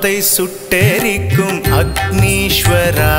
சாபத்தை 0.00 0.18
சுட்டெரிக்கும் 0.34 1.58
அக்னீஸ்வரா. 1.78 3.14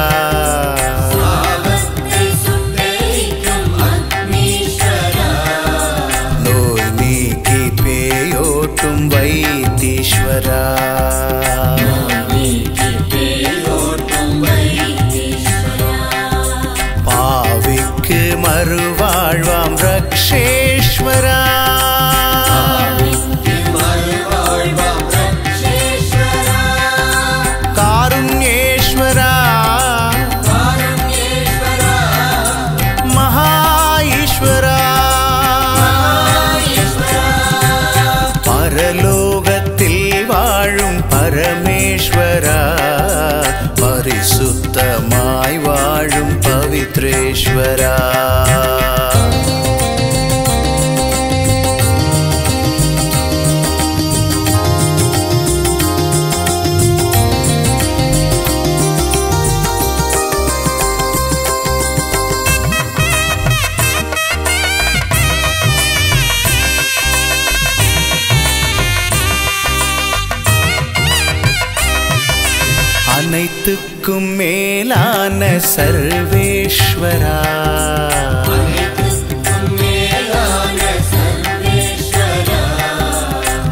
சர்வேஸ்வரா. 75.82 77.38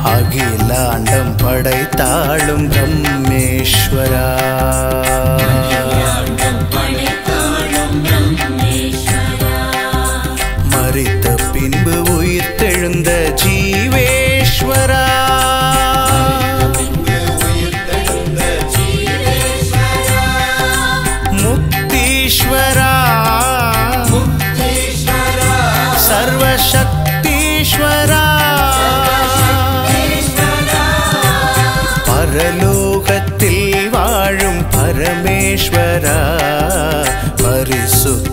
அகில 0.04 0.89
அண்டம் 0.89 1.36
படைத்தாளும் 1.38 2.72
பிரம்மேஸ்வரா. 2.72 4.28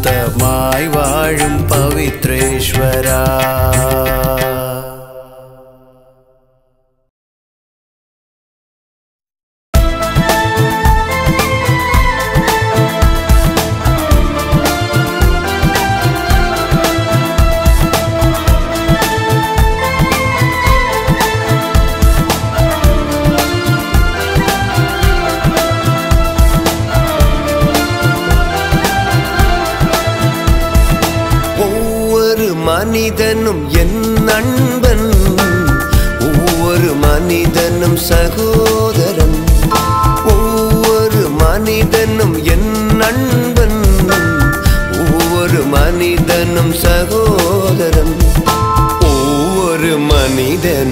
சாந்தமாய் 0.06 0.86
வாழும் 0.88 1.60
பவித்ரேஸ்வரா 1.70 3.22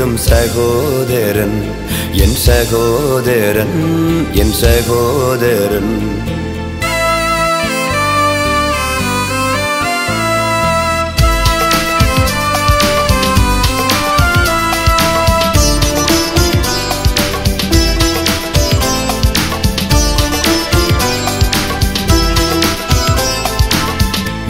மனிதனும் 0.05 0.17
சகோதரன் 0.31 1.59
என் 2.13 2.37
சகோதரன் 2.37 3.79
என் 4.35 4.53
சகோதரன். 4.53 5.95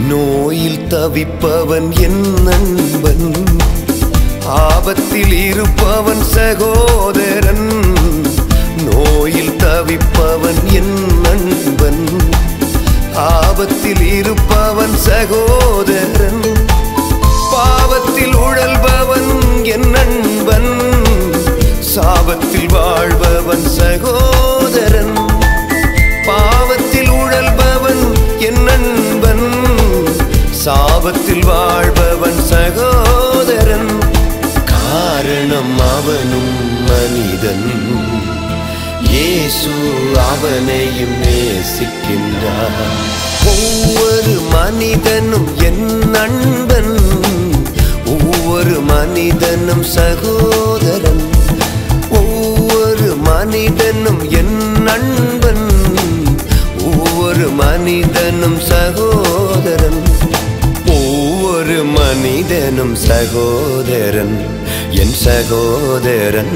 நோயில் 0.09 0.81
தவிப்பவன் 0.89 1.89
என் 1.99 2.21
நண்பன் 2.43 3.27
ஆபத்தில் 4.45 5.31
இருப்பவன் 5.31 6.23
சகோதரன் 6.23 7.67
நோயில் 8.77 9.55
தவிப்பவன் 9.57 10.63
என் 10.71 11.21
நண்பன். 11.21 12.05
ஆபத்தில் 13.13 14.13
இருப்பவன் 14.13 14.97
சகோதரன் 14.97 16.43
பாவத்தில் 17.51 18.35
உழல்பவன் 18.35 19.63
என் 19.63 19.89
நண்பன். 19.89 20.71
சாபத்தில் 21.95 22.71
வாழ்பவன் 22.71 23.67
சகோதரன் 23.67 25.15
பாவத்தில் 26.25 27.09
உழல்பவன் 27.09 28.03
என் 28.39 28.63
நண்பன். 28.63 29.47
சாபத்தில் 30.65 31.45
வாழ்பவன் 31.45 32.41
சகோதரன் 32.49 32.94
காரணம் 35.35 35.79
அவனும் 35.79 36.83
மனிதன். 36.85 37.71
இயேசு 39.09 39.69
அவனையும் 40.17 41.21
நேசிக்கின்றார். 41.23 42.79
ஒவ்வொரு 43.47 44.39
மனிதனும் 44.51 45.47
என் 45.63 46.09
நண்பன். 46.09 46.99
ஒவ்வொரு 48.05 48.79
மனிதனும் 48.79 49.83
சகோதரன். 49.83 51.29
ஒவ்வொரு 52.09 53.15
மனிதனும் 53.15 54.31
என் 54.31 54.71
நண்பன். 54.71 55.69
ஒவ்வொரு 56.85 57.49
மனிதனும் 57.49 58.59
சகோதரன். 58.59 60.01
ஒவ்வொரு 60.87 61.83
மனிதனும் 61.83 62.95
சகோதரன். 62.95 64.54
என் 64.95 65.13
சகோதரன் 65.13 66.55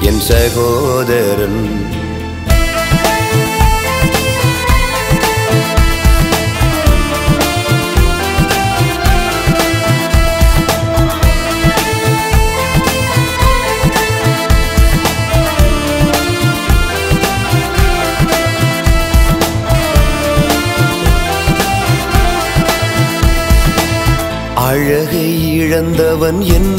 என் 0.00 0.20
சகோதரன். 0.20 1.62
அழகை 24.54 25.54
இழந்தவன் 25.56 26.40
என் 26.40 26.73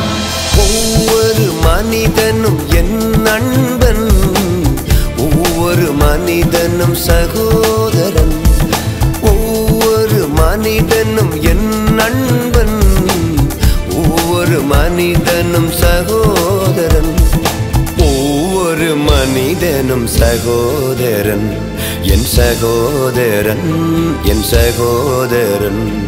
ஒவ்வொரு 0.57 1.51
மனிதனும் 1.61 2.59
என் 2.75 3.09
நண்பன். 3.09 4.07
ஒவ்வொரு 5.17 5.91
மனிதனும் 5.91 6.95
சகோதரன். 6.95 8.41
ஒவ்வொரு 9.21 10.27
மனிதனும் 10.27 11.41
என் 11.41 11.83
நண்பன். 11.93 12.77
ஒவ்வொரு 13.95 14.59
மனிதனும் 14.61 15.71
சகோதரன். 15.71 17.13
ஒவ்வொரு 17.99 18.95
மனிதனும் 18.95 20.07
சகோதரன். 20.07 21.57
என் 22.01 22.25
சகோதரன் 22.25 23.83
என் 24.23 24.43
சகோதரன். 24.43 26.02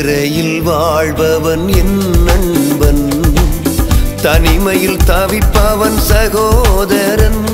சிறையில் 0.00 0.62
வாழ்பவன் 0.62 1.68
என் 1.68 1.98
நண்பன். 2.24 3.10
தனிமையில் 4.22 4.96
தவிப்பவன் 4.96 5.98
சகோதரன். 5.98 7.44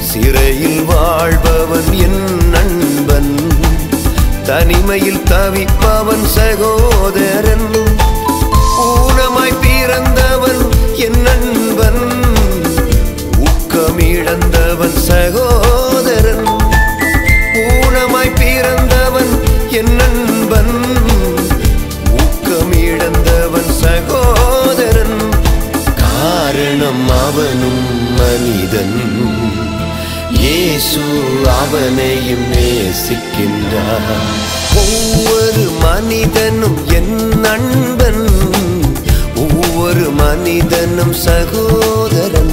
சிறையில் 0.00 0.84
வாழ்பவன் 0.84 1.92
என் 1.92 2.48
நண்பன். 2.50 3.36
தனிமையில் 4.42 5.22
தவிப்பவன் 5.30 6.24
சகோதரன். 6.24 7.68
ஊனமாய் 8.80 9.60
பிறந்தவன் 9.60 10.68
என் 10.94 11.20
நண்பன். 11.20 12.24
ஊக்கமிழந்தவன் 13.38 14.98
சகோதரன் 14.98 15.83
காரணம் 26.74 27.08
அவனும் 27.08 28.14
மனிதன். 28.16 29.02
இயேசு 30.30 31.00
அவனையும் 31.62 32.52
நேசிக்கின்றார். 32.52 34.10
ஒவ்வொரு 34.76 35.70
மனிதனும் 35.80 36.78
என் 36.88 37.28
நண்பன். 37.28 38.28
ஒவ்வொரு 39.36 40.10
மனிதனும் 40.10 41.12
சகோதரன். 41.12 42.52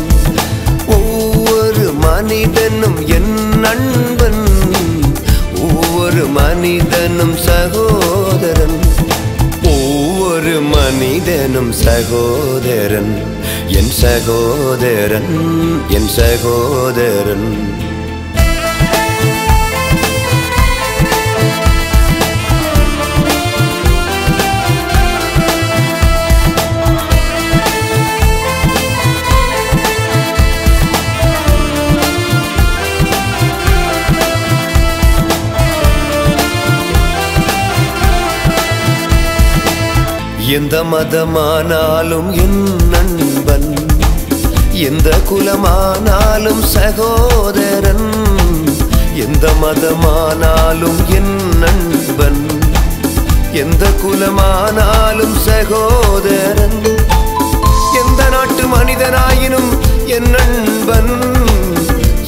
ஒவ்வொரு 0.87 1.93
மனிதனும் 1.93 3.07
என் 3.07 3.59
நண்பன். 3.59 4.43
ஒவ்வொரு 5.61 6.25
மனிதனும் 6.25 7.37
சகோதரன். 7.37 8.79
ஒவ்வொரு 9.63 10.61
மனிதனும் 10.61 11.71
சகோதரன். 11.71 13.39
என் 13.79 13.91
சகோதரன் 14.01 15.33
என் 15.89 16.07
சகோதரன். 16.07 17.49
எந்த 40.57 40.83
மதமானாலும் 40.83 42.29
என் 42.43 42.59
நண்பன் 42.89 43.30
எந்த 44.87 45.09
குலமானாலும் 45.29 46.61
சகோதரன் 46.73 48.07
எந்த 49.23 49.45
மதமானாலும் 49.61 50.99
என் 51.17 51.33
நண்பன் 51.63 52.41
எந்த 53.53 53.85
குலமானாலும் 54.03 55.35
சகோதரன் 55.45 56.79
எந்த 58.01 58.21
நாட்டு 58.29 58.63
மனிதனாயினும் 58.73 59.71
என் 60.17 60.29
நண்பன் 60.35 61.13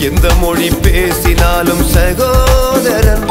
எந்த 0.09 0.27
மொழி 0.41 0.69
பேசினாலும் 0.85 1.83
சகோதரன் 1.95 3.27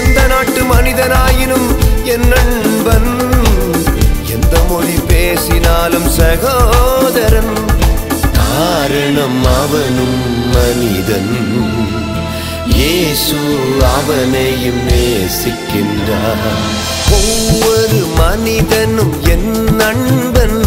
எந்த 0.00 0.20
நாட்டு 0.26 0.62
மனிதனாயினும் 0.72 1.68
என் 2.04 2.28
நண்பன் 2.34 3.10
எந்த 4.34 4.56
மொழி 4.68 4.96
பேசினாலும் 5.08 6.08
சகோதரன். 6.18 7.54
காரணம் 8.56 9.44
அவனும் 9.44 10.48
மனிதன். 10.52 11.36
இயேசு 12.66 13.36
அவனையும் 13.98 14.88
நேசிக்கின்றார். 14.88 16.46
ஒவ்வொரு 17.12 18.06
மனிதனும் 18.16 19.12
என் 19.28 19.64
நண்பன். 19.64 20.64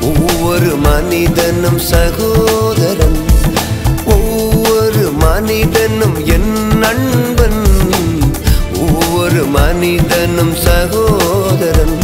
ஒவ்வொரு 0.00 0.76
மனிதனும் 0.76 1.78
சகோதரன். 1.78 3.24
ஒவ்வொரு 4.04 5.12
மனிதனும் 5.18 6.26
என் 6.26 6.66
நண்பன். 6.66 7.62
ஒவ்வொரு 8.80 9.44
மனிதனும் 9.44 10.54
சகோதரன். 10.54 11.98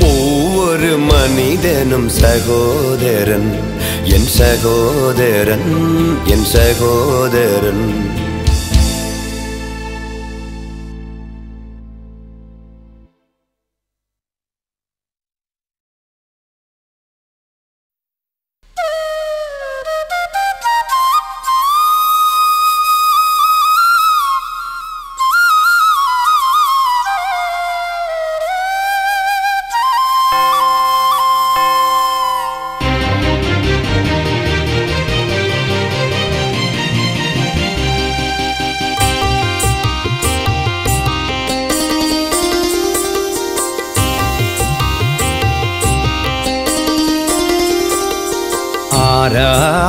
ஒவ்வொரு 0.00 0.98
மனிதனும் 0.98 2.08
சகோதரன். 2.08 3.72
என் 4.14 4.28
சகோதரன் 4.34 5.70
என் 6.26 6.46
சகோதரன் 6.52 7.84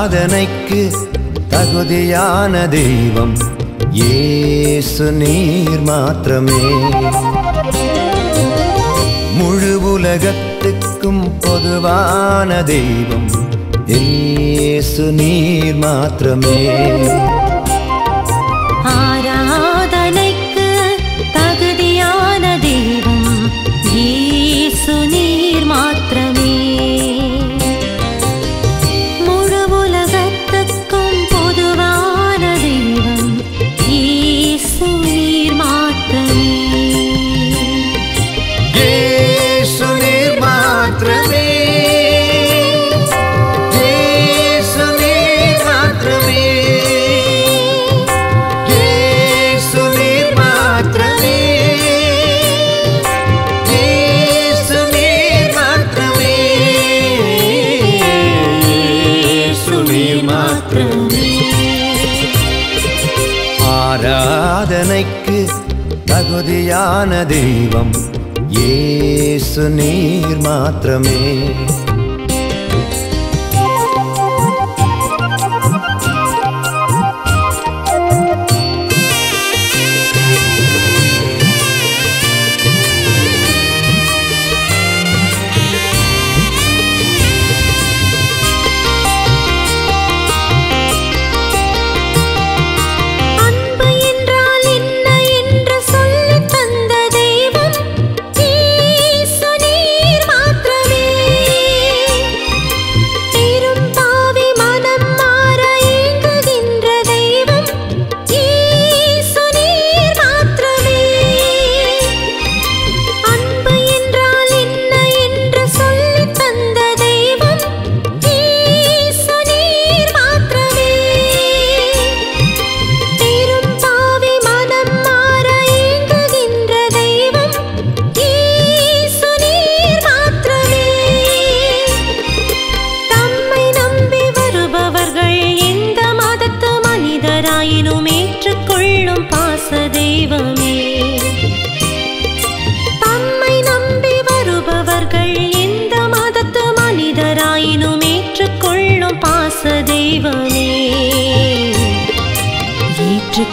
ஆராதனைக்கு 0.08 0.80
தகுதியான 1.52 2.52
தெய்வம் 2.74 3.32
இயேசு 4.00 5.06
நீர் 5.12 5.82
மாத்திரமே 5.88 6.60
முழு 9.38 9.72
உலகத்துக்கும் 9.94 11.24
பொதுவான 11.39 12.62
தெய்வம் 12.65 13.28
இயேசு 13.94 15.06
நீர் 15.13 15.80
மாத்திரமே 15.80 16.60
ஆராதனைக்கு 64.96 65.50
தகுதியான 66.06 67.26
தெய்வம். 67.26 67.92
ஏசு 68.50 69.70
நீர் 69.70 70.38
மாத்திரமே. 70.38 71.52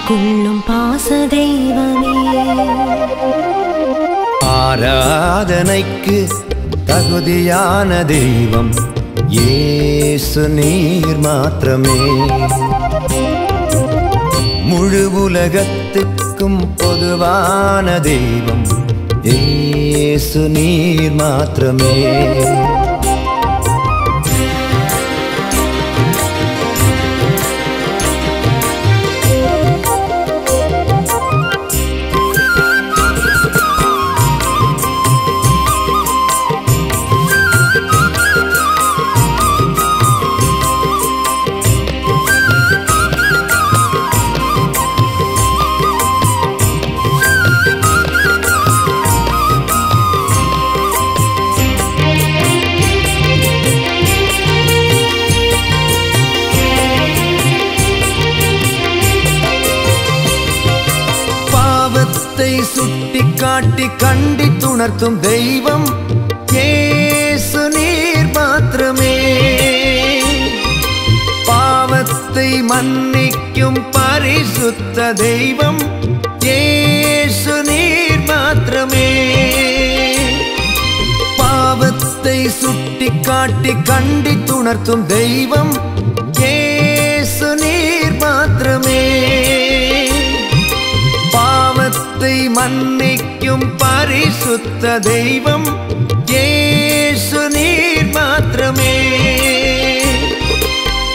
ஏற்றுக்கொள்ளும் 0.05 0.63
பாச 0.69 1.09
தெய்வமே 1.33 2.15
ஆராதனைக்கு 4.53 6.17
தகுதியான 6.85 7.91
தெய்வம் 8.13 8.73
ஏசு 9.45 10.43
நீர் 10.49 11.21
மாத்திரமே. 11.27 11.99
முழு 14.71 15.05
உலகத்துக்கும் 15.23 16.61
பொதுவான 16.77 17.87
தெய்வம் 18.01 18.67
ஏசு 19.37 20.43
நீர் 20.49 21.17
மாத்திரமே. 21.23 21.97
கண்டித்துணர்த்தும் 64.03 65.21
தெய்வம் 65.21 65.85
ஏசு 66.53 67.69
நீர் 67.69 68.31
மாத்திரமே. 68.33 69.15
பாவத்தை 71.47 72.63
மன்னிக்கும் 72.63 73.81
பரிசுத்த 73.91 75.13
தெய்வம் 75.13 75.79
ஏசு 76.41 77.63
நீர் 77.63 78.25
மாத்திரமே. 78.27 79.09
பாவத்தை 81.37 82.49
சுட்டி 82.49 83.11
காட்டி 83.23 83.71
கண்டித்துணர்த்தும் 83.71 85.07
தெய்வம் 85.07 85.73
ஏசு 86.39 87.57
நீர் 87.57 88.17
மாத்திரமே. 88.17 89.03
பாவத்தை 92.23 92.49
மன்னிக்கும் 92.49 93.77
பரிசுத்த 93.77 94.99
தெய்வம் 94.99 95.65
ஏசு 96.27 97.51
நீர் 97.51 98.11
மாத்திரமே. 98.11 98.95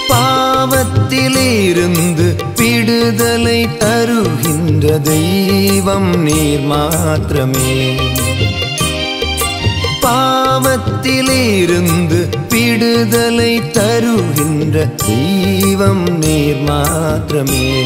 பாவத்திலிருந்து 0.10 2.36
விடுதலை 2.56 3.68
தருகின்ற 3.78 5.00
தெய்வம் 5.00 6.24
நீர் 6.24 6.62
மாத்திரமே. 6.62 7.96
பாவத்திலிருந்து 10.02 12.30
விடுதலை 12.50 13.62
தருகின்ற 13.72 14.86
தெய்வம் 14.86 16.18
நீர் 16.18 16.62
மாத்திரமே. 16.62 17.86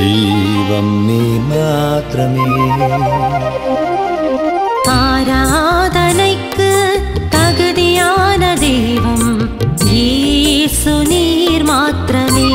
தெய்வம் 0.00 0.92
நீர் 1.06 1.46
மாத்திரமே 1.48 2.46
ஆராதனைக்கு 4.94 6.68
தகுதியான 7.34 8.42
தெய்வம் 8.62 9.28
இயேசு 9.90 10.94
நீர் 11.10 11.64
மாத்திரமே 11.64 12.50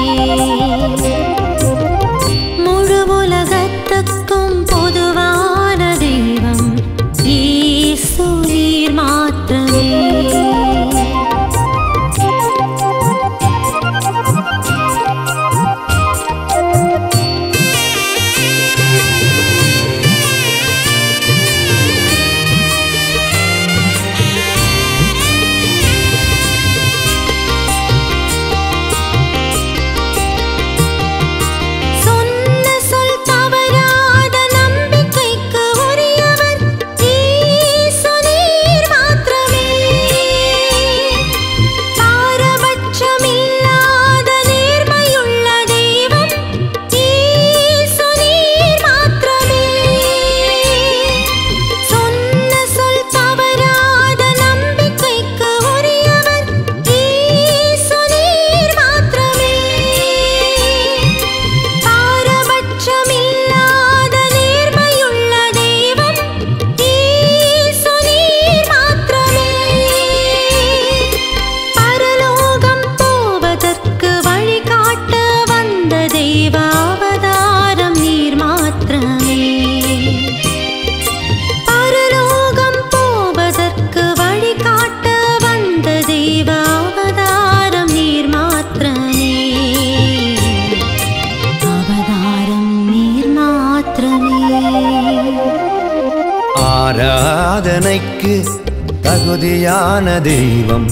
தகுதியான 100.16 100.24
தெய்வம் 100.26 100.86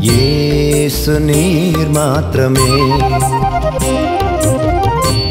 இயேசு 0.00 1.14
நீர் 1.20 1.90
மாத்திரமே 1.90 2.68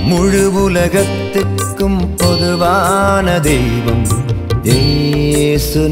முழு 0.09 0.43
உலகத்துக்கும் 0.63 1.99
பொதுவான 2.17 3.37
தெய்வம் 3.41 4.05
இயேசு 4.69 5.83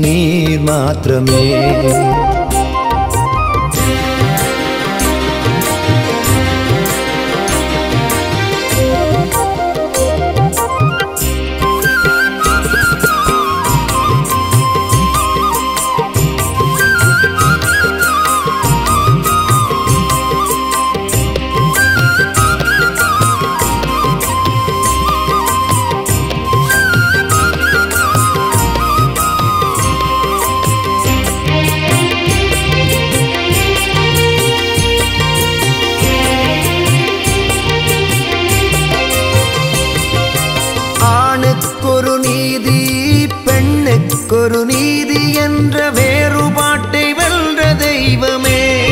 ஒரு 44.47 44.65
நீதி 44.65 45.33
என்ற 45.33 45.89
வேறுபாட்டை 45.89 47.13
வென்ற 47.13 47.73
தெய்வமே. 47.73 48.89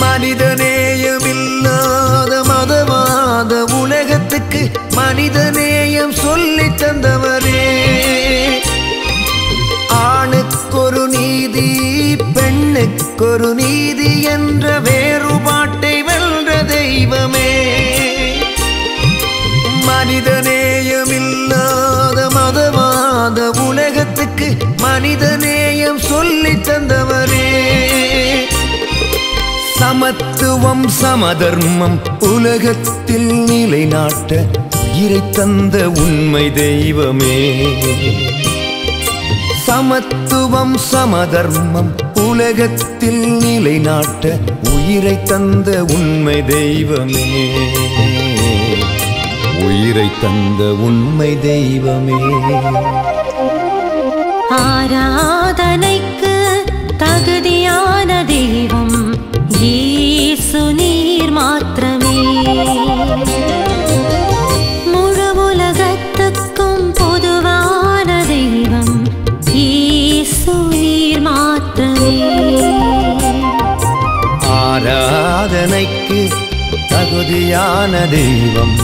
மனிதநேயமில்லாத 0.00 1.02
மதவாத 2.48 3.80
உலகத்துக்கு 3.80 4.70
மனிதநேயம் 4.96 6.12
சொல்லி 6.12 6.62
தந்தவரே. 6.62 7.64
ஆணுக்கொரு 9.88 11.06
நீதி 11.06 11.68
பெண்ணுக்கொரு 12.34 13.54
நீதி 13.54 14.22
என்ற 14.22 14.78
வேறு 14.78 15.39
மனித 25.00 25.36
நேயம் 25.36 25.98
சொல்லி 25.98 26.52
தந்தவரே. 26.52 27.46
சமத்துவம் 29.76 30.88
சமதர்மம் 30.88 32.00
உலகத்தில் 32.20 33.32
நிலைநாட்ட 33.32 34.44
உயிரை 34.94 35.30
தந்த 35.30 35.88
உண்மை 35.88 36.52
தெய்வமே. 36.52 37.66
சமத்துவம் 39.66 40.76
சமதர்மம் 40.76 41.94
உலகத்தில் 42.14 43.28
நிலைநாட்ட 43.28 44.38
உயிரை 44.70 45.22
தந்த 45.22 45.84
உண்மை 45.84 46.44
தெய்வமே. 46.44 47.48
உயிரை 49.60 50.10
தந்த 50.20 50.64
உண்மை 50.64 51.40
தெய்வமே. 51.40 52.48
ஆராதனைக்கு 54.92 56.32
தகுதியான 56.96 58.24
தெய்வம் 58.24 58.96
ஈசு 59.66 60.62
நீர் 60.74 61.30
மாத்திரமே. 61.30 62.14
முழு 64.92 65.28
உலகத்துக்கும் 65.44 66.92
பொதுவான 66.92 68.08
தெய்வம் 68.26 68.96
ஈசு 69.52 70.56
நீர் 70.72 71.20
மாத்திரமே. 71.20 72.16
ஆராதனைக்கு 74.58 76.20
தகுதியான 76.88 77.92
தெய்வம் 78.16 78.76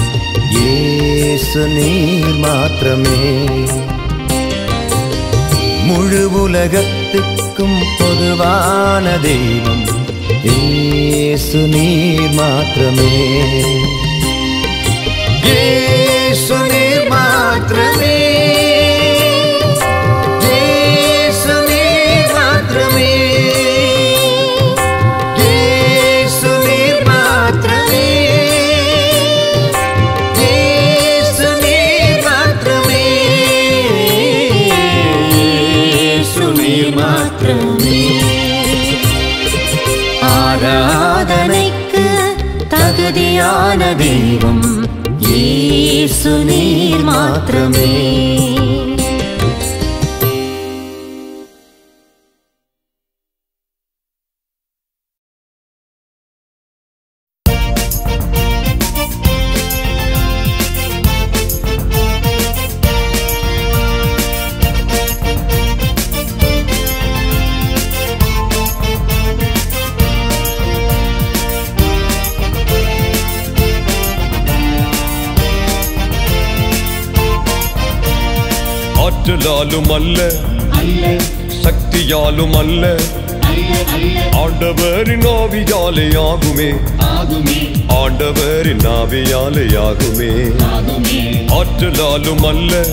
இயேசு 0.50 1.66
நீர் 1.66 2.40
மாத்திரமே. 2.46 3.20
முழு 5.86 6.42
உலகத்துக்கும் 6.42 7.78
பொதுவான 7.98 9.18
தெய்வம். 9.18 9.84
ஏசு 10.42 11.58
நீர் 11.58 12.30
மாத்திரமே. 12.30 13.40
ஏசு 15.44 16.56
நீர் 16.56 17.08
மாத்திரமே. 17.08 18.65
இயேசு 36.98 36.98
மாத்திரமே 36.98 37.98
ஆராதனைக்கு 40.28 42.04
தகுதியான 42.68 43.90
தெய்வம் 43.98 44.64
இயேசு 45.26 46.32
நீர் 46.44 47.04
மாத்திரமே 47.04 47.90
அல்ல. 79.96 80.32
சக்தியாலும் 81.62 82.54
அல்ல. 82.56 82.96
ஆண்டவரின் 84.30 85.24
ஆவியாலே 85.24 86.08
ஆகுமே. 86.18 86.80
ஆண்டவரின் 87.88 88.86
ஆவியாலே 88.86 89.66
ஆகுமே. 89.78 90.58
ஆற்றலாலும் 91.48 92.44
அல்ல. 92.44 92.84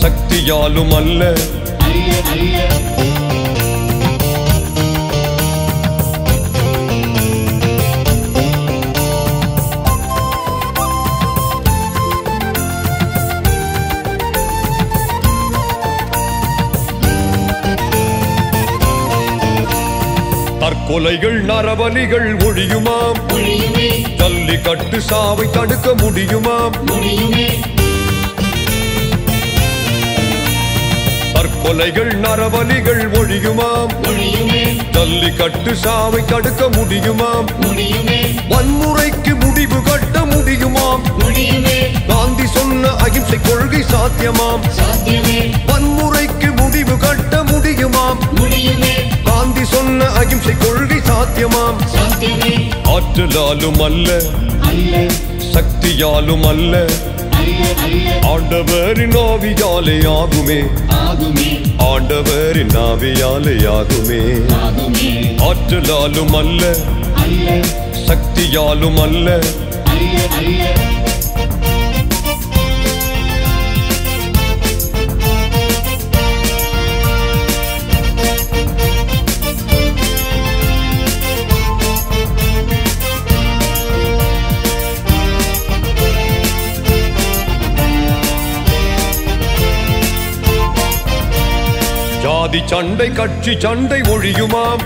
சக்தியாலும் 0.00 0.94
அல்ல. 0.94 1.34
தற்கொலைகள் 20.90 21.44
நரபலிகள் 21.44 22.28
ஒழியுமாம். 22.36 23.18
ஜல்லிக்கட்டு 24.16 25.00
சாவை 25.00 25.50
தடுக்க 25.50 25.90
முடியுமாம். 25.90 26.72
தற்கொலைகள் 31.34 32.12
நரபலிகள் 32.20 33.04
ஒழியுமாம். 33.18 33.92
ஜல்லிக்கட்டு 34.90 35.76
சாவை 35.76 36.24
தடுக்க 36.24 36.68
முடியுமாம். 36.68 37.46
வன்முறைக்கு 38.50 39.40
முடிவு 39.40 39.82
கட்ட 39.82 40.20
முடியுமாம். 40.20 41.02
காந்தி 42.08 42.46
சொன்ன 42.46 42.88
அகிம்சை 42.88 43.38
கொள்கை 43.40 43.84
சாத்தியமாம். 43.92 44.60
வன்முறைக்கு 45.66 46.56
முடிவு 46.56 46.98
கட்ட 46.98 47.42
முடியுமாம். 47.44 48.18
காந்தி 48.36 48.99
சொன்ன 49.72 50.04
அகிம்சை 50.20 50.54
கொள்கை 50.58 51.00
சாத்தியமாம். 51.08 51.78
ஆற்றலாலும் 52.94 53.80
அல்ல 53.82 54.08
சக்தியாலும் 55.54 56.46
அல்ல 56.48 56.84
ஆண்டவரின் 58.30 59.16
ஆவியாலே 59.24 59.96
ஆகுமே. 60.18 60.60
ஆண்டவரின் 61.78 62.74
ஆவியாலே 62.86 63.56
ஆகுமே. 63.76 64.20
ஆற்றலாலும் 65.48 66.34
அல்ல 66.36 66.62
சக்தியாலும் 68.08 69.00
அல்ல. 69.02 69.28
ஜாதி 92.50 92.66
சண்டை 92.66 93.10
கட்சி 93.10 93.52
சண்டை 93.58 94.00
ஒழியுமாம். 94.00 94.80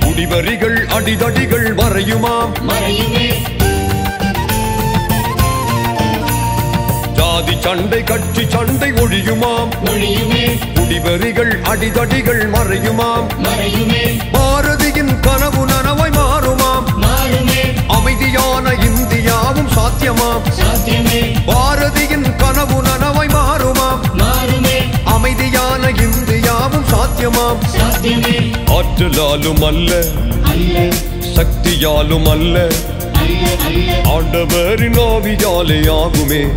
குடிவரிகள் 0.00 0.86
அடிதடிகள் 0.86 1.68
மறையுமாம். 1.74 2.50
ஜாதி 7.14 7.56
சண்டை 7.60 8.04
கட்சி 8.04 8.42
சண்டை 8.48 8.92
ஒழியுமாம். 8.92 9.70
குடிவரிகள் 10.74 11.52
அடிதடிகள் 11.62 12.50
மறையுமாம். 12.50 13.26
பாரதியின் 14.32 15.20
கனவு 15.20 15.64
நனவாய் 15.66 16.16
மாறுமாம். 16.20 16.86
அமைதியான 17.86 18.70
இந்தியாவும் 18.70 19.70
சாத்தியமாம். 19.76 20.42
பாரதியின் 21.46 22.36
கனவு 22.36 22.82
நனவாய் 22.82 23.34
மாறுமாம். 23.38 24.00
அமைதியான 25.04 25.88
இந்தியாவும் 25.88 26.27
சாத்தியமாம் 26.90 27.58
ஆற்றலாலும் 28.66 29.62
அல்ல. 29.62 30.04
சக்தியாலும் 31.36 32.28
அல்ல. 32.28 32.66
ஆண்டவரின் 34.02 34.98
ஆவியாலே 34.98 35.80
ஆகுமே. 35.90 36.48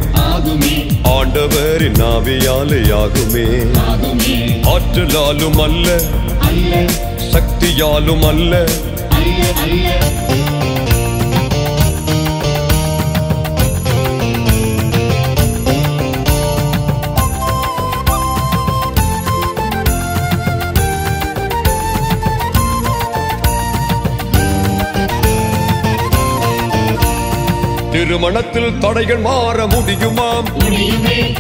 ஆண்டவரின் 1.04 2.02
ஆவியாலே 2.02 2.82
ஆகுமே. 2.92 3.74
ஆற்றலாலும் 4.64 5.62
அல்ல. 5.62 6.00
சக்தியாலும் 7.32 8.28
அல்ல. 8.28 8.66
திருமணத்தில் 28.12 28.78
தடைகள் 28.78 29.18
மாற 29.18 29.66
முடியுமாம்? 29.66 30.48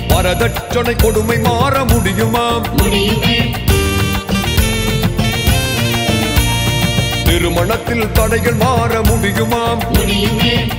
வரதட்சணை 0.08 0.96
கொடுமை 1.02 1.38
மாற 1.40 1.84
முடியுமாம்? 1.84 2.66
திருமணத்தில் 7.24 8.12
தடைகள் 8.12 8.54
மாற 8.54 9.02
முடியுமாம்? 9.02 9.82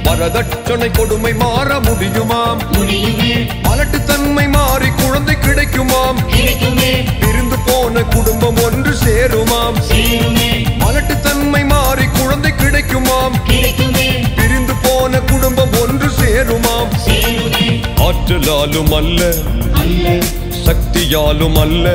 வரதட்சணை 0.02 0.90
கொடுமை 0.90 1.34
மாற 1.34 1.78
முடியுமாம்? 1.78 2.62
அலட்டுத்தன்மை 3.62 4.48
மாறி 4.48 4.88
குழந்தை 4.88 5.38
கிடைக்கும் 5.38 5.81
ஆற்றலாலும் 18.22 18.90
அல்ல 18.94 19.20
சக்தியாலும் 20.66 21.56
அல்ல. 21.62 21.86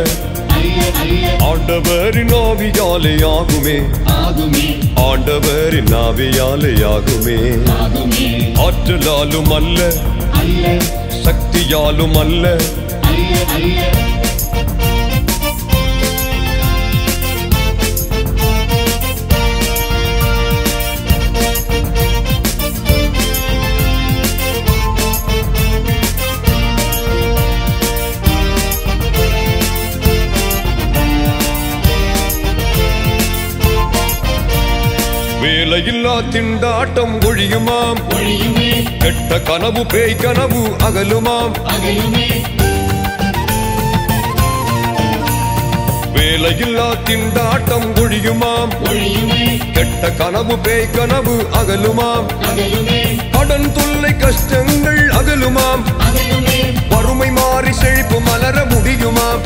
ஆண்டவரின் 1.49 2.33
ஆவியாலே 2.39 3.13
ஆகுமே 3.27 3.75
ஆண்டவரின் 5.05 5.93
ஆவியாலே 5.99 6.73
ஆகுமே. 6.89 7.37
ஆற்றலாலும் 8.65 9.53
அல்ல 9.59 9.79
சக்தியாலும் 11.27 12.17
அல்ல. 12.25 12.55
வேலையில்லா 35.77 36.13
திண்டாட்டம் 36.31 37.19
ஒழியுமாம். 37.19 37.99
கெட்ட 38.97 39.39
கனவு 39.39 39.85
பேய் 39.85 40.15
கனவு 40.15 40.75
அகலுமாம். 40.83 41.51
வேலையில்லா 46.13 46.87
திண்டாட்டம் 47.05 47.87
ஒழியுமாம். 47.95 48.71
கெட்ட 49.71 50.11
கனவு 50.11 50.57
பேய் 50.57 50.89
கனவு 50.91 51.47
அகலுமாம். 51.53 52.25
கடன் 53.31 53.73
தொல்லை 53.73 54.17
கஷ்டங்கள் 54.17 55.09
அகலுமாம். 55.09 55.83
வறுமை 56.89 57.29
மாறி 57.29 57.73
செழிப்பு 57.73 58.19
மலர 58.19 58.65
முடியுமாம். 58.65 59.41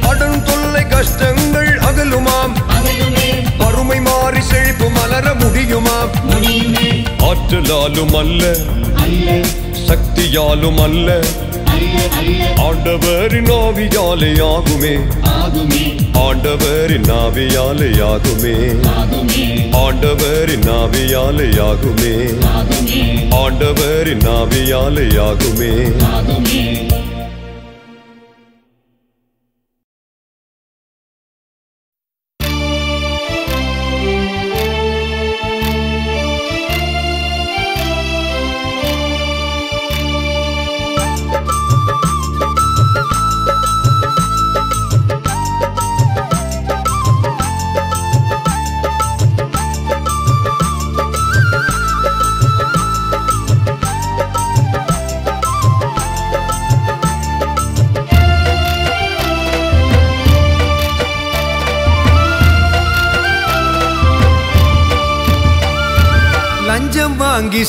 கடன் 0.00 0.44
தொல்லை 0.44 0.86
கஷ்டங்கள் 0.88 1.78
அகலுமாம். 1.78 2.69
வறுமை 3.58 4.00
மாறி 4.00 4.40
செழிப்பு 4.40 4.90
மலர 4.90 5.34
முடியுமாம் 5.34 6.10
ஆற்றலாலும் 7.18 8.16
அல்ல. 8.16 8.56
சக்தியாலும் 9.88 10.78
அல்ல. 10.82 11.20
ஆண்டவரின் 12.56 13.50
ஆவியாலே 13.50 14.32
ஆகுமே. 14.42 14.94
ஆண்டவரின் 16.12 17.10
ஆவியாலே 17.10 17.90
ஆகுமே. 18.02 18.56
ஆண்டவரின் 19.72 20.68
ஆவியாலே 20.68 21.48
ஆகுமே. 21.60 22.14
ஆண்டவரின் 23.30 24.26
ஆவியாலே 24.26 25.06
ஆகுமே. 25.18 25.92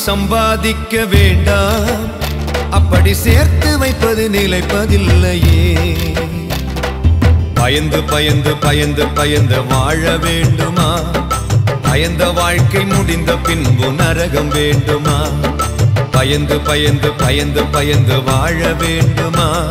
சம்பாதிக்க 0.06 1.06
வேண்டாம். 1.06 2.00
அப்படி 2.70 3.14
சேர்த்து 3.14 3.78
வைப்பது 3.78 4.30
நிலைப்பதில்லையே. 4.34 5.78
பயந்து 7.54 8.04
பயந்து 8.04 8.58
பயந்து 8.58 9.08
பயந்து 9.08 9.66
வாழ 9.66 10.18
வேண்டுமா? 10.18 11.00
பயந்த 11.82 12.30
வாழ்க்கை 12.30 12.86
முடிந்த 12.86 13.36
பின்பு 13.36 13.92
நரகம் 13.92 14.48
வேண்டுமா? 14.48 15.28
பயந்து 16.12 16.60
பயந்து 16.60 17.12
பயந்து 17.12 17.64
பயந்து 17.64 18.24
வாழ 18.24 18.74
வேண்டுமா? 18.74 19.68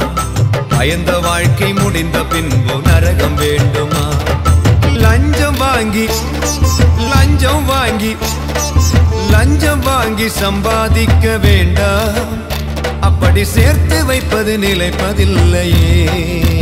பயந்த 0.68 1.18
வாழ்க்கை 1.18 1.72
முடிந்த 1.72 2.24
பின்பு 2.24 2.80
நரகம் 2.84 3.34
வேண்டுமா? 3.34 4.04
லஞ்சம் 4.94 5.56
வாங்கி 5.56 6.06
லஞ்சம் 7.14 7.64
வாங்கி 7.64 8.16
லஞ்சம் 9.30 9.80
வாங்கி 9.80 10.28
சம்பாதிக்க 10.28 11.38
வேண்டாம். 11.38 12.48
அப்படி 13.00 13.44
சேர்த்து 13.44 14.04
வைப்பது 14.04 14.58
நிலைப்பதில்லையே. 14.58 16.59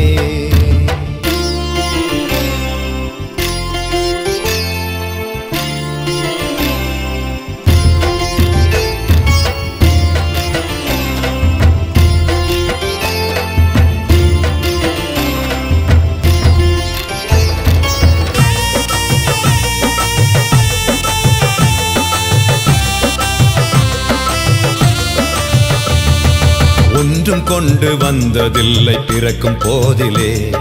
கொண்டு 27.49 27.97
வந்ததில்லை 27.97 28.99
பிறக்கும் 29.07 29.59
போதிலே. 29.59 30.57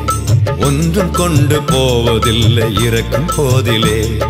ஒன்றும் 0.60 1.12
கொண்டு 1.12 1.62
போவதில்லை 1.62 2.84
இறக்கும் 2.84 3.28
போதிலே. 3.28 4.24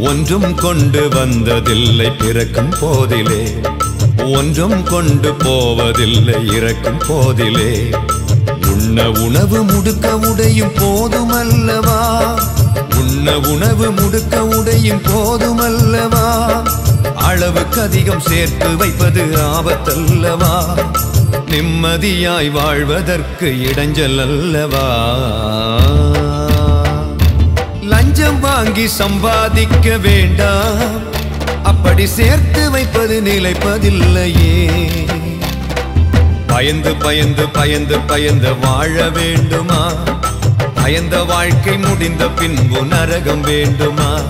ஒன்றும் 0.00 0.54
கொண்டு 0.54 1.08
வந்ததில்லை 1.08 2.12
பிறக்கும் 2.18 2.70
போதிலே. 2.70 3.68
ஒன்றும் 4.32 4.82
கொண்டு 4.82 5.34
போவதில்லை 5.34 6.46
இறக்கும் 6.46 6.98
போதிலே. 6.98 7.94
உண்ண 8.72 9.10
உணவு 9.10 9.64
முடுக்க 9.64 10.10
உடையும் 10.12 10.72
போதுமல்லவா? 10.74 12.24
உண்ண 12.98 13.38
உணவு 13.38 13.90
முடுக்க 13.90 14.38
உடையும் 14.38 15.02
போதுமல்லவா? 15.02 16.50
அளவுக்கு 17.14 17.80
அதிகம் 17.80 18.20
சேர்த்து 18.20 18.76
வைப்பது 18.76 19.24
ஆபத்தல்லவா? 19.24 20.74
நிம்மதியாய் 21.52 22.50
வாழ்வதற்கு 22.50 23.46
இடைஞ்சல் 23.46 24.20
அல்லவா? 24.20 25.08
லஞ்சம் 27.82 28.40
வாங்கி 28.40 28.88
சம்பாதிக்க 28.88 29.96
வேண்டாம். 29.96 31.00
அப்படி 31.62 32.06
சேர்த்து 32.06 32.70
வைப்பது 32.70 33.22
நிலைப்பதில்லையே. 33.24 34.70
பயந்து 36.46 36.94
பயந்து 36.94 37.48
பயந்து 37.48 37.98
பயந்து 37.98 38.58
வாழ 38.58 39.08
வேண்டுமா? 39.08 39.92
பயந்த 40.74 41.22
வாழ்க்கை 41.22 41.78
முடிந்த 41.78 42.26
பின்பு 42.26 42.84
நரகம் 42.84 43.40
வேண்டுமா? 43.40 44.20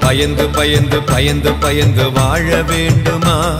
பயந்து 0.00 0.48
பயந்து 0.48 1.02
பயந்து 1.02 1.52
பயந்து 1.52 2.12
வாழ 2.12 2.62
வேண்டுமா? 2.62 3.56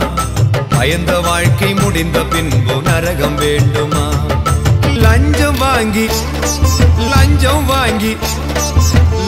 பயந்த 0.79 1.19
வாழ்க்கை 1.19 1.73
முடிந்த 1.73 2.19
பின்பு 2.23 2.81
நரகம் 2.81 3.35
வேண்டுமா? 3.35 4.03
லஞ்சம் 4.95 5.57
வாங்கி 5.57 6.05
லஞ்சம் 7.15 7.65
வாங்கி 7.65 8.17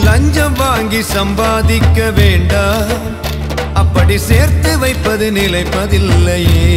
லஞ்சம் 0.04 0.54
வாங்கி 0.54 1.02
சம்பாதிக்க 1.02 2.10
வேண்டாம் 2.10 2.88
அப்படி 3.74 4.18
சேர்த்து 4.18 4.78
வைப்பது 4.78 5.30
நிலைப்பதில்லையே. 5.30 6.70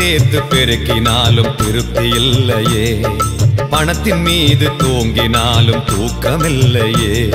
சேர்த்து 0.00 0.38
பெருக்கினாலும் 0.38 1.54
திருப்தி 1.54 2.08
இல்லையே. 2.08 3.06
பணத்தின் 3.70 4.22
மீது 4.22 4.68
தூங்கினாலும் 4.68 5.82
தூக்கமில்லையே. 5.90 7.34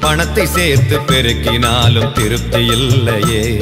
பணத்தை 0.00 0.46
சேர்த்து 0.46 0.98
பெருக்கினாலும் 0.98 2.12
திருப்தி 2.12 2.66
இல்லையே. 2.66 3.58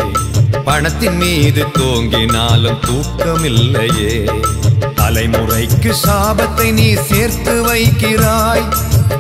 பணத்தின் 0.65 1.17
மீது 1.17 1.65
தூங்கினாலும் 1.67 2.79
தூக்கமில்லையே. 2.87 4.43
தலைமுறைக்கு 4.97 5.95
சாபத்தை 6.07 6.73
நீ 6.73 6.95
சேர்த்து 6.95 7.75
வைக்கிறாய். 7.75 8.73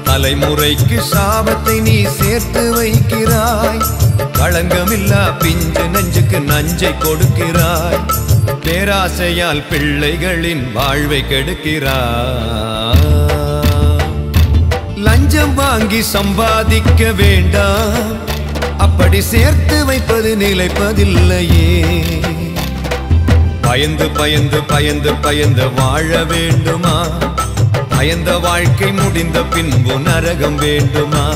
தலைமுறைக்கு 0.04 1.02
சாபத்தை 1.12 1.80
நீ 1.80 2.04
சேர்த்து 2.04 2.82
வைக்கிறாய். 2.82 3.84
களங்கமில்லா 4.32 5.38
பிஞ்சு 5.38 5.88
நஞ்சுக்கு 5.88 6.40
நஞ்சை 6.40 6.88
கொடுக்கிறாய். 6.88 8.26
பேராசையால் 8.68 9.62
பிள்ளைகளின் 9.70 10.72
வாழ்வை 10.72 11.24
கெடுக்கிறாய் 11.30 12.16
லஞ்சம் 14.96 15.54
வாங்கி 15.54 16.02
சம்பாதிக்க 16.02 17.12
வேண்டாம். 17.12 18.16
அப்படி 18.78 19.20
சேர்த்து 19.20 19.84
வைப்பது 19.84 20.36
நிலைப்பதில்லையே. 20.36 21.84
பயந்து 23.60 24.08
பயந்து 24.10 24.62
பயந்து 24.62 25.14
பயந்து 25.14 25.72
வாழ 25.72 26.24
வேண்டுமா? 26.24 27.06
பயந்த 27.88 28.38
வாழ்க்கை 28.38 28.92
முடிந்த 28.92 29.42
பின்பு 29.42 29.98
நரகம் 29.98 30.54
வேண்டுமா? 30.54 31.34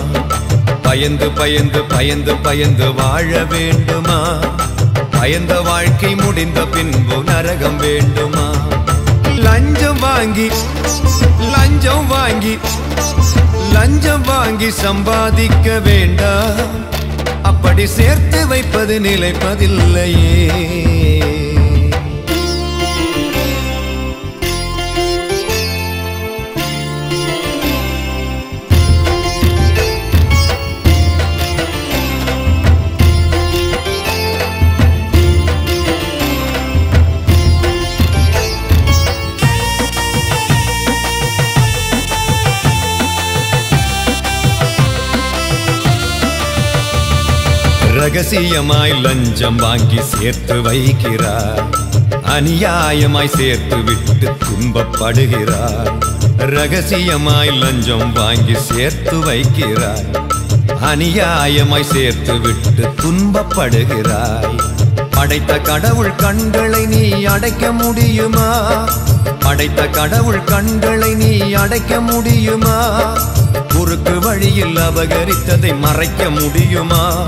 பயந்து 0.82 1.30
பயந்து 1.30 1.82
பயந்து 1.82 2.34
பயந்து 2.34 2.94
வாழ 2.94 3.44
வேண்டுமா? 3.44 4.38
பயந்த 5.22 5.60
வாழ்க்கை 5.60 6.14
முடிந்த 6.14 6.66
பின்பு 6.66 7.22
நரகம் 7.24 7.76
வேண்டுமா? 7.76 8.46
லஞ்சம் 9.36 9.98
வாங்கி 9.98 10.50
லஞ்சம் 11.52 12.06
வாங்கி 12.06 12.58
லஞ்சம் 13.72 14.22
வாங்கி 14.22 14.70
சம்பாதிக்க 14.70 15.78
வேண்டாம் 15.78 16.74
அப்படி 17.42 17.86
சேர்த்து 17.86 18.46
வைப்பது 18.46 19.00
நிலைப்பதில்லையே. 19.00 20.50
ரகசியமாய் 48.02 49.00
லஞ்சம் 49.00 49.56
வாங்கி 49.56 50.00
சேர்த்து 50.02 50.54
வைக்கிறார். 50.54 51.62
அநியாயமாய் 52.10 53.36
சேர்த்து 53.36 53.76
விட்டு 53.82 54.30
துன்பப்படுகிறார். 54.44 56.00
ரகசியமாய் 56.38 57.52
லஞ்சம் 57.52 58.12
வாங்கி 58.12 58.54
சேர்த்து 58.60 59.16
வைக்கிறார். 59.16 60.24
அநியாயமாய் 60.82 61.92
சேர்த்து 61.92 62.40
விட்டு 62.40 62.88
துன்பப்படுகிறாய். 63.02 64.60
படைத்த 65.10 65.58
கடவுள் 65.58 66.14
கண்களை 66.14 66.86
நீ 66.86 67.22
அடைக்க 67.22 67.72
முடியுமா? 67.72 68.84
படைத்த 69.38 69.86
கடவுள் 69.86 70.44
கண்களை 70.44 71.14
நீ 71.14 71.52
அடைக்க 71.52 72.00
முடியுமா? 72.00 72.98
குறுக்கு 73.74 74.20
வழியில் 74.20 74.76
அபகரித்ததை 74.76 75.78
மறைக்க 75.78 76.30
முடியுமா? 76.30 77.24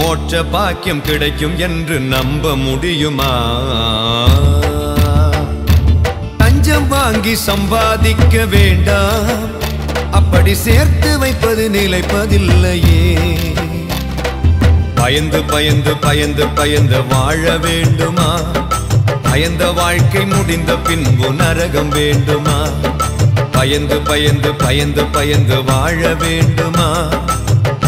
மோட்ச 0.00 0.44
பாக்கியம் 0.50 1.02
கிடைக்கும் 1.02 1.58
என்று 1.58 2.00
நம்ப 2.00 2.56
முடியுமா? 2.56 3.58
தஞ்சம் 6.36 6.88
வாங்கி 6.88 7.34
சம்பாதிக்க 7.34 8.44
வேண்டாம். 8.44 9.48
அப்படி 10.10 10.54
சேர்த்து 10.54 11.18
வைப்பது 11.18 11.70
நிலைப்பதில்லையே. 11.72 13.18
பயந்து 14.94 15.42
பயந்து 15.42 15.96
பயந்து 15.96 16.46
பயந்து 16.46 17.06
வாழ 17.06 17.56
வேண்டுமா? 17.56 18.40
பயந்த 19.22 19.70
வாழ்க்கை 19.70 20.26
முடிந்த 20.26 20.74
பின்பு 20.74 21.32
நரகம் 21.32 21.88
வேண்டுமா? 21.88 22.68
பயந்து 23.52 23.98
பயந்து 23.98 24.54
பயந்து 24.54 25.04
பயந்து 25.04 25.64
வாழ 25.64 26.14
வேண்டுமா? 26.14 27.08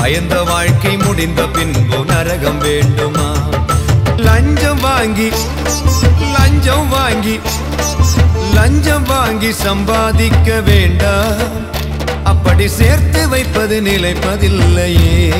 பயந்த 0.02 0.42
வாழ்க்கை 0.42 0.96
முடிந்த 0.96 1.46
பின்பு 1.46 2.04
நரகம் 2.04 2.58
வேண்டுமா? 2.58 3.36
லஞ்சம் 4.16 4.80
வாங்கி 4.80 5.28
லஞ்சம் 6.38 6.88
வாங்கி 6.88 7.40
லஞ்சம் 8.52 9.04
வாங்கி 9.04 9.52
சம்பாதிக்க 9.52 10.60
வேண்டாம். 10.60 11.36
அப்படி 12.24 12.68
சேர்த்து 12.68 13.28
வைப்பது 13.28 13.80
நிலைப்பதில்லையே. 13.80 15.32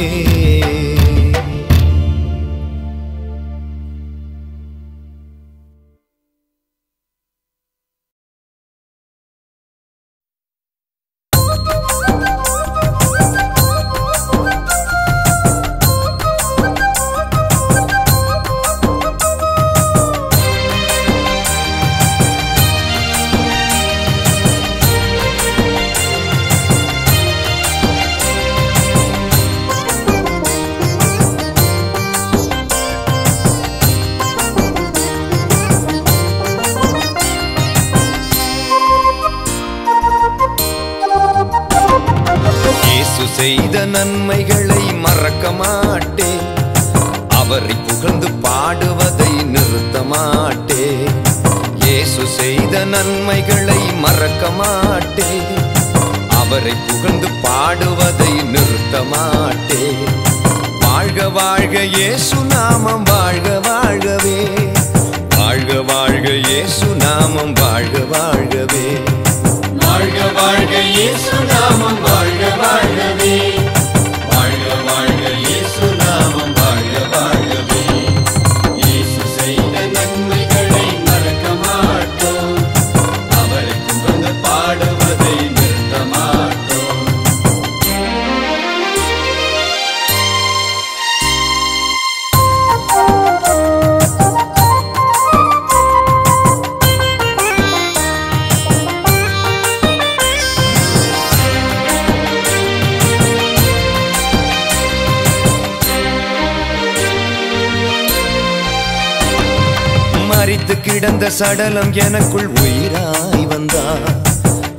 சடலம் 111.43 111.93
எனக்குள் 111.93 112.49
உயிராய் 112.49 113.47
வந்தா. 113.47 113.95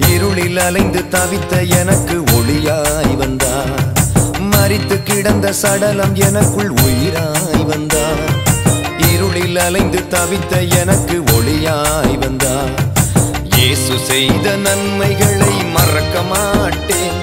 இருளில் 0.07 0.57
அலைந்து 0.57 1.03
தவித்த 1.11 1.69
எனக்கு 1.69 2.23
ஒளியாய் 2.23 3.15
வந்தா. 3.15 3.63
மறித்து 4.51 5.03
கிடந்த 5.03 5.53
சடலம் 5.53 6.15
எனக்குள் 6.15 6.71
உயிராய் 6.71 7.65
வந்தா. 7.65 8.05
இருளில் 9.11 9.57
அலைந்து 9.57 10.03
தவித்த 10.09 10.61
எனக்கு 10.79 11.23
ஒளியாய் 11.37 12.17
வந்தா. 12.17 12.55
இயேசு 13.57 13.99
செய்த 13.99 14.55
நன்மைகளை 14.55 15.63
மறக்க 15.63 16.21
மாட்டேன். 16.21 17.17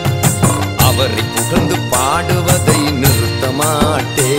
அவரை 0.77 1.25
புகழ்ந்து 1.37 1.75
பாடுவதை 1.91 2.81
நிறுத்த 2.93 3.51
மாட்டேன். 3.51 4.30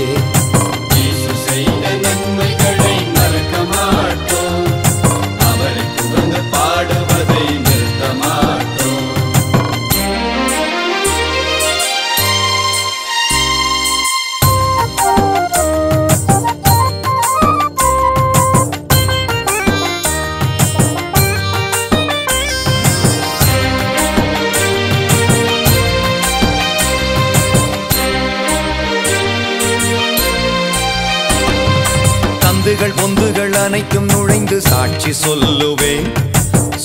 அனைத்தும் 33.72 34.06
நுழைந்து 34.06 34.62
சாட்சி 34.62 35.12
சொல்லுவேன் 35.26 36.08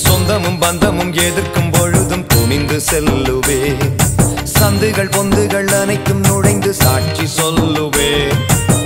சொந்தமும் 0.03 0.59
பந்தமும் 0.59 1.13
எதிர்க்கும் 1.13 1.71
பொழுதும் 1.71 2.27
துணிந்து 2.27 2.81
செல்லுவே. 2.91 3.57
சந்துகள் 4.45 5.09
பொந்துகள் 5.09 5.71
அனைத்தும் 5.81 6.21
நுழைந்து 6.21 6.75
சாட்சி 6.75 7.27
சொல்லுவே. 7.39 8.11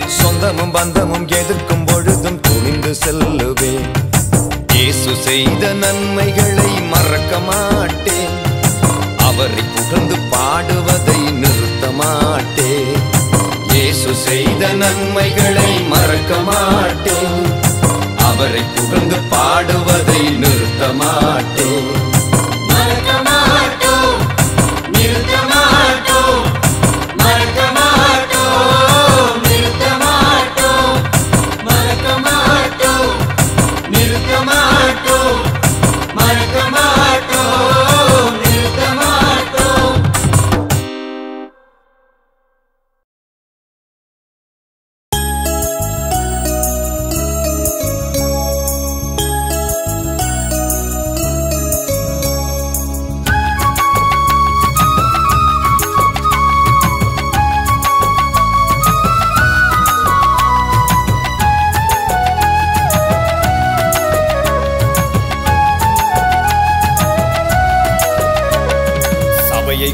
சொந்தமும் 0.06 0.70
பந்தமும் 0.70 1.26
எதிர்க்கும் 1.40 1.84
பொழுதும் 1.84 2.40
துணிந்து 2.40 2.94
செல்லுவே. 3.02 3.72
இயேசு 4.74 5.14
செய்த 5.26 5.72
நன்மைகளை 5.72 6.70
மறக்க 6.92 7.38
மாட்டேன். 7.38 8.34
அவரை 9.28 9.64
புகழ்ந்து 9.74 10.18
பாடுவதை 10.30 11.20
நிறுத்த 11.42 11.90
மாட்டேன். 11.90 12.94
இயேசு 13.74 14.14
செய்த 14.26 14.72
நன்மைகளை 14.84 15.70
மறக்க 15.94 16.38
மாட்டேன். 16.50 17.68
அவரை 18.42 18.60
புகழ்ந்து 18.76 19.16
பாடுவதை 19.32 20.20
நிறுத்த 20.42 20.84
மாட்டேன் 21.00 21.99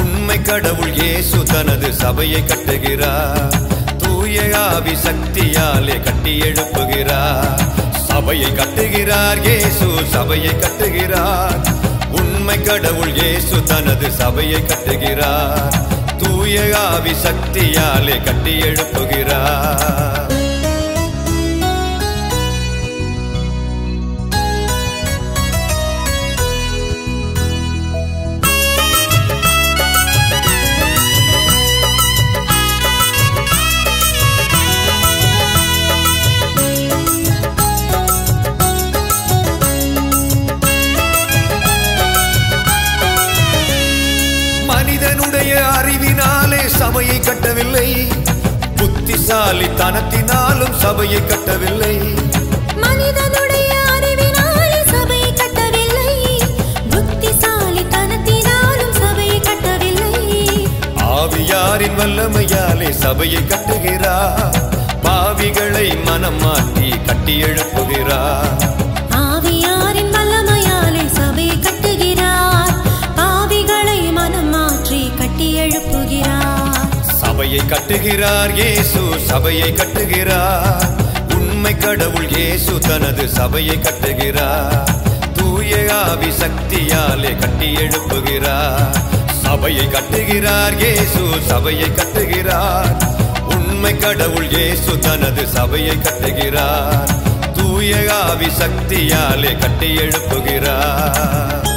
உண்மை 0.00 0.42
கடவுள் 0.42 0.92
இயேசு 0.92 1.42
தனது 1.42 1.92
சபையை 1.92 2.42
கட்டுகிறார். 2.46 3.54
தூய 3.98 4.58
ஆவி 4.58 4.94
சக்தியாலே 4.96 6.02
கட்டி 6.02 6.38
எழுப்புகிறார். 6.40 7.60
சபையை 8.08 8.50
கட்டுகிறார் 8.50 9.40
இயேசு 9.42 9.88
சபையை 10.12 10.54
கட்டுகிறார். 10.54 11.60
உண்மை 12.10 12.62
கடவுள் 12.62 13.14
இயேசு 13.14 13.62
தனது 13.64 14.10
சபையை 14.10 14.60
கட்டுகிறார். 14.60 15.74
தூய 16.18 16.78
ஆவி 16.78 17.14
சக்தியாலே 17.24 18.24
கட்டி 18.24 18.58
எழுப்புகிறார். 18.58 20.45
சபையை 46.78 47.20
கட்டவில்லை. 47.20 48.08
புத்திசாலி 48.76 49.66
தனத்தினாலும் 49.80 50.74
சபையை 50.82 51.26
கட்டவில்லை. 51.26 51.96
மனிதனுடைய 52.76 53.72
அறிவினாலே 53.94 54.80
சபையை 54.92 55.32
கட்டவில்லை. 55.32 56.14
புத்திசாலித்தனத்தினாலும் 56.90 58.94
சபையை 59.02 59.40
கட்டவில்லை. 59.40 60.14
ஆவியாரின் 61.16 62.00
வல்லமையாலே 62.00 62.90
சபையை 62.90 63.42
கட்டுகிறார் 63.42 64.54
பாவிகளை 65.04 66.04
மனம் 66.04 66.40
மாற்றி 66.40 66.88
கட்டி 67.06 67.42
எழுப்புகிறார் 67.42 68.75
சபையை 77.56 77.78
கட்டுகிறார் 77.78 78.52
இயேசு 78.54 79.00
சபையை 79.26 79.72
கட்டுகிறார். 79.72 80.86
உண்மை 81.34 81.76
கடவுள் 81.76 82.28
இயேசு 82.28 82.78
தனது 82.78 83.28
சபையை 83.28 83.76
கட்டுகிறார். 83.76 84.90
தூய 85.34 85.94
ஆவி 85.94 86.30
சக்தியாலே 86.30 87.32
கட்டி 87.38 87.68
எழுப்புகிறார். 87.74 88.92
சபையை 89.42 89.86
கட்டுகிறார் 89.86 90.76
இயேசு 90.78 91.22
சபையை 91.48 91.88
கட்டுகிறார். 91.88 92.90
உண்மை 93.54 93.98
கடவுள் 93.98 94.50
இயேசு 94.50 94.98
தனது 94.98 95.46
சபையை 95.46 95.96
கட்டுகிறார். 95.96 97.08
தூய 97.54 98.14
ஆவி 98.22 98.46
சக்தியாலே 98.46 99.58
கட்டி 99.58 99.94
எழுப்புகிறார். 99.96 101.75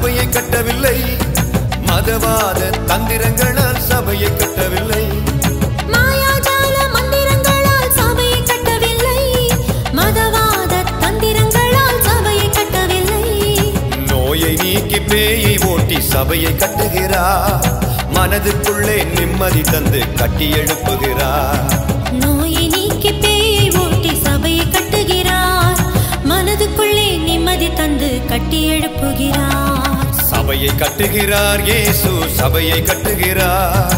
சபையை 0.00 0.26
கட்டவில்லை. 0.26 0.98
மதவாத 1.88 2.60
தந்திரங்களால் 2.90 3.80
சபையை 3.88 4.30
கட்டவில்லை. 4.36 5.04
பேயை 15.10 15.54
ஓட்டி 15.66 16.00
சபையை 16.00 16.50
கட்டுகிறார் 16.52 17.64
மனதுக்குள்ளே 18.16 18.96
நிம்மதி 19.16 19.62
தந்து 19.62 20.00
கட்டி 20.16 20.46
எழுப்புகிறார் 20.52 21.72
நோயை 22.22 22.64
நீக்கி 22.68 23.12
பேயை 23.24 23.66
ஓட்டி 23.82 24.12
சபையை 24.24 24.66
கட்டுகிறார். 24.76 25.82
மனதுக்குள்ளே 26.24 27.08
நிம்மதி 27.18 27.70
தந்து 27.72 28.10
கட்டி 28.28 28.60
எழுப்புகிறார். 28.70 29.69
சபையை 30.30 30.70
கட்டுகிறார் 30.78 31.62
இயேசு 31.64 32.10
சபையை 32.36 32.78
கட்டுகிறார். 32.82 33.94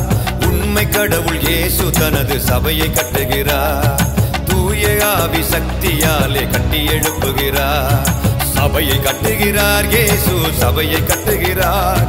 உண்மை 0.49 0.89
கடவுள் 0.89 1.41
இயேசு 1.41 1.85
தனது 1.91 2.41
சபையை 2.41 2.89
கட்டுகிறார். 2.89 4.01
தூய 4.49 4.83
ஆவி 5.07 5.43
சக்தியாலே 5.53 6.45
கட்டி 6.51 6.80
எழுப்புகிறார். 6.97 8.07
சபையை 8.55 8.99
கட்டுகிறார் 8.99 9.89
இயேசு 9.91 10.35
சபையை 10.61 11.01
கட்டுகிறார். 11.01 12.07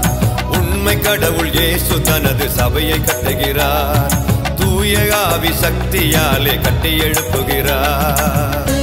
உண்மை 0.57 0.95
கடவுள் 0.99 1.51
இயேசு 1.53 2.01
தனது 2.01 2.49
சபையை 2.49 2.99
கட்டுகிறார். 2.99 4.13
தூய 4.59 4.93
ஆவி 5.27 5.51
சக்தியாலே 5.63 6.55
கட்டி 6.61 6.91
எழுப்புகிறார். 7.07 8.82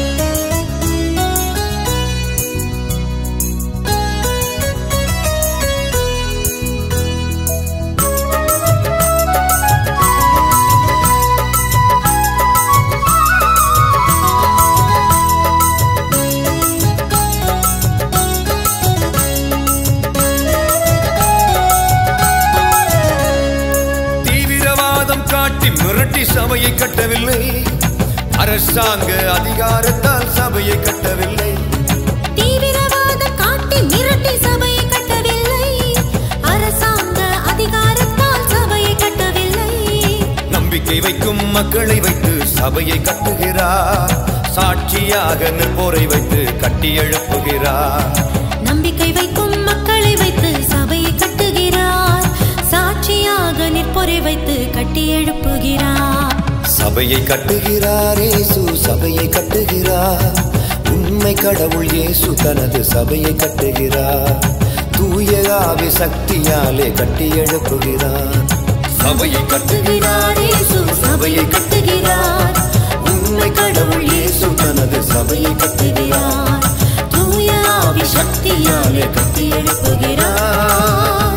மிரட்டி 26.21 26.33
சபையை 26.39 26.71
கட்டவில்லை. 26.75 27.43
அரசாங்க 28.39 29.11
அதிகாரத்தால் 29.37 30.27
சபையை 30.31 30.77
கட்டவில்லை. 30.79 31.53
தீவிரவாதம் 32.39 33.37
காட்டி 33.37 33.79
மிரட்டி 33.93 34.33
சபையை 34.47 34.85
கட்டவில்லை. 34.87 35.71
அரசாங்க 36.53 37.21
அதிகாரத்தால் 37.53 38.45
சபையை 38.53 38.93
கட்டவில்லை. 38.95 39.73
நம்பிக்கை 40.51 40.99
வைக்கும் 41.01 41.43
மக்களை 41.51 41.99
வைத்து 42.01 42.35
சபையை 42.59 42.99
கட்டுகிறார். 42.99 44.15
சாட்சியாக 44.51 45.51
நிற்போரை 45.61 46.05
வைத்து 46.07 46.43
கட்டி 46.57 46.93
எழுப்புகிறார். 46.99 48.09
நம்பிக்கை 48.63 49.13
வைக்கும் 49.13 49.50
சாட்சியாக 53.61 53.77
நிற்பொறை 53.77 54.19
வைத்து 54.23 54.55
கட்டி 54.75 55.03
எழுப்புகிறார். 55.17 56.37
சபையை 56.79 57.21
கட்டுகிறார் 57.21 58.21
ஏசு 58.29 58.63
சபையை 58.87 59.27
கட்டுகிறார். 59.29 60.31
உண்மை 60.93 61.33
கடவுள் 61.35 61.89
இயேசு 61.93 62.29
தனது 62.43 62.81
சபையை 62.85 63.33
கட்டுகிறார். 63.43 64.39
தூய 64.97 65.33
சக்தியாலே 66.01 66.89
கட்டி 66.99 67.27
எழுப்புகிறார். 67.43 68.41
சபையை 69.03 69.43
கட்டுகிறார் 69.53 70.41
இயேசு 70.47 70.79
சபையை 71.05 71.45
கட்டுகிறார். 71.55 72.57
உண்மை 73.13 73.51
கடவுள் 73.53 74.07
இயேசு 74.13 74.49
தனது 74.63 75.01
சபையை 75.13 75.53
கட்டுகிறார். 75.63 76.65
தூய 77.15 77.53
சக்தியாலே 78.17 79.07
கட்டி 79.17 79.47
எழுப்புகிறார். 79.59 81.30